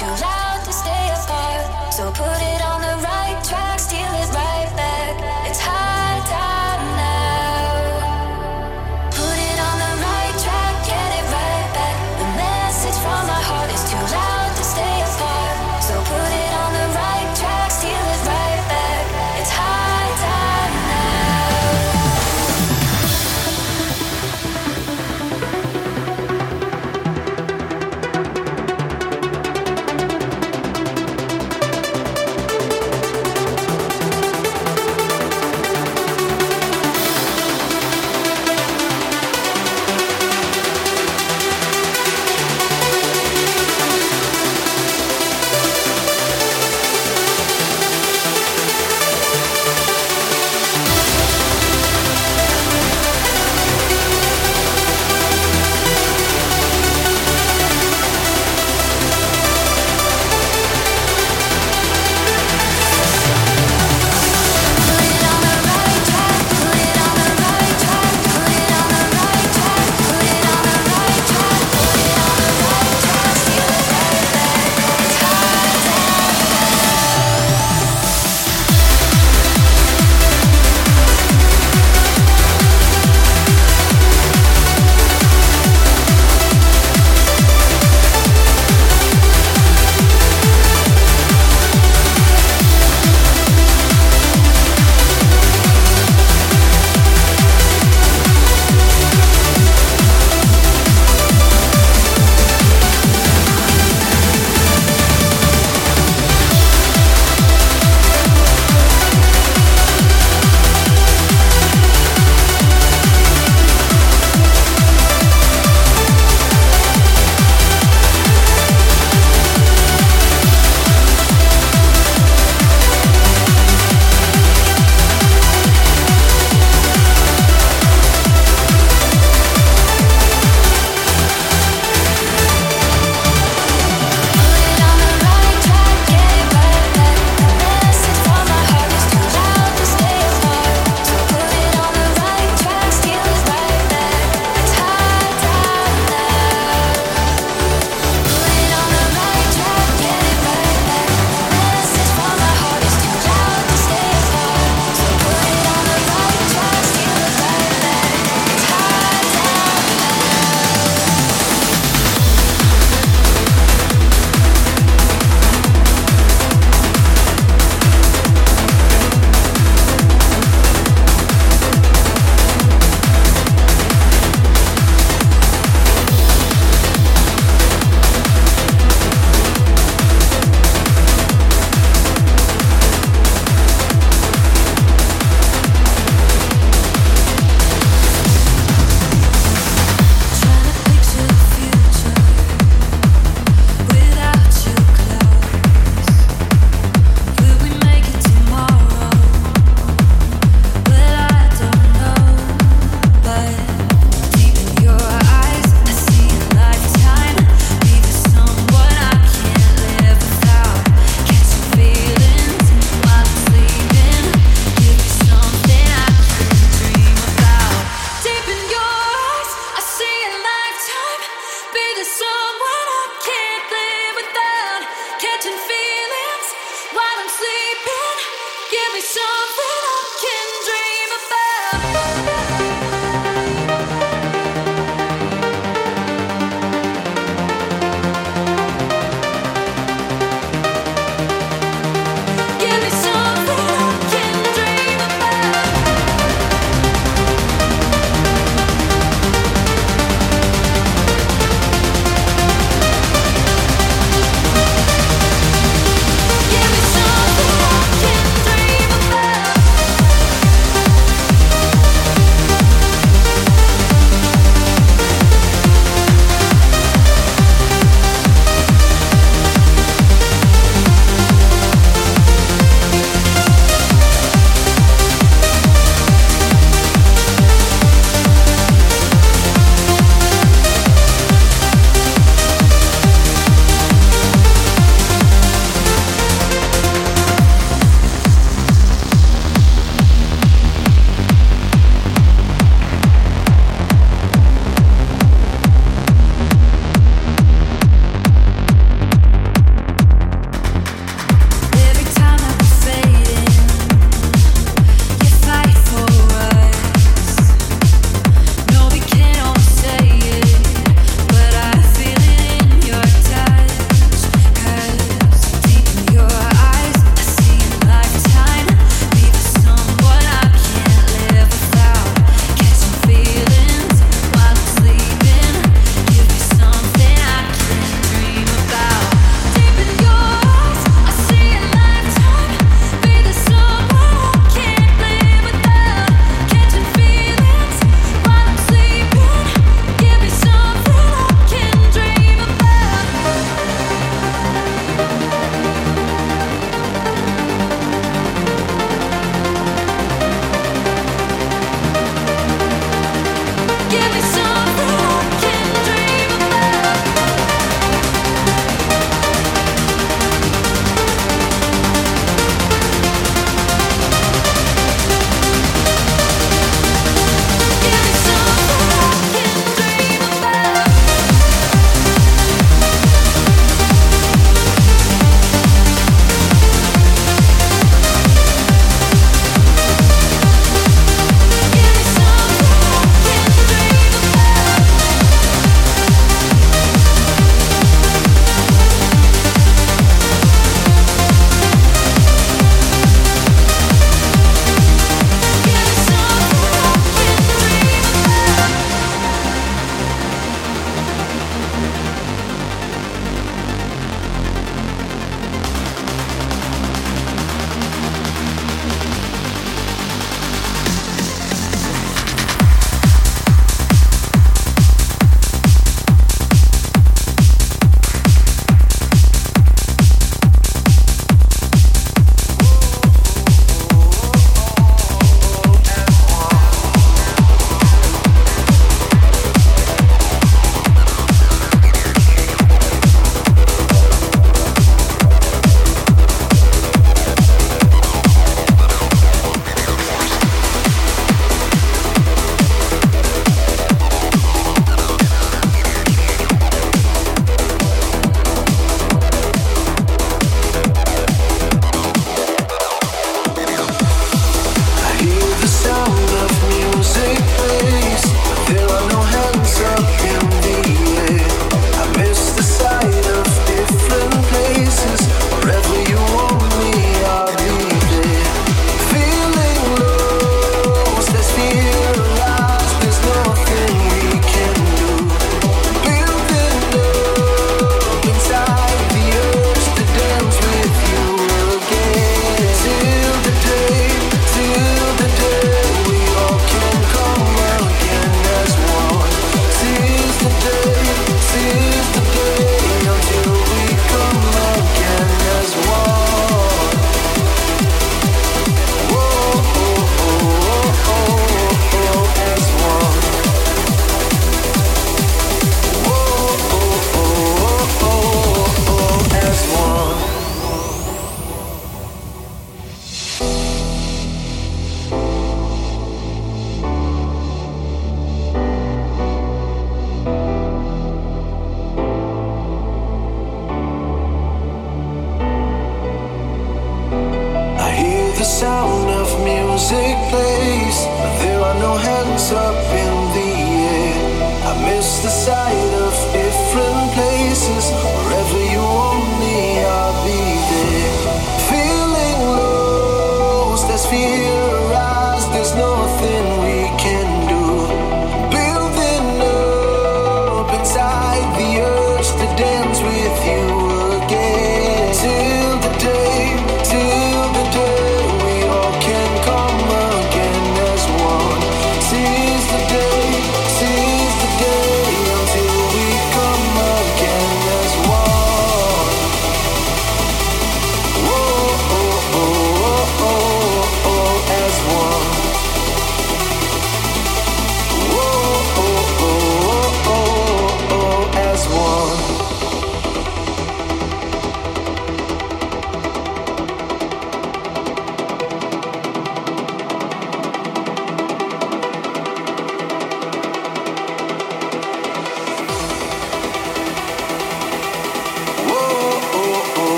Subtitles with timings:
[0.00, 0.39] 主人